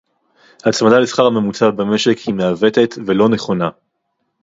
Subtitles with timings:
[0.65, 3.69] הצמדה לשכר הממוצע במשק היא מעוותת ולא נכונה